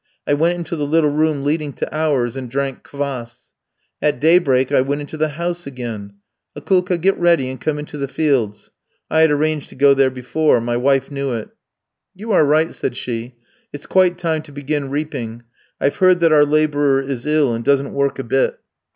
[0.25, 3.51] I went into the little room leading to ours and drank kwass.
[4.01, 6.13] At daybreak I went into the house again.
[6.57, 8.71] 'Akoulka, get ready and come into the fields.'
[9.11, 11.49] I had arranged to go there before; my wife knew it.
[12.15, 13.35] "'You are right,' said she.
[13.71, 15.43] 'It's quite time to begin reaping.
[15.79, 18.57] I've heard that our labourer is ill and doesn't work a bit.'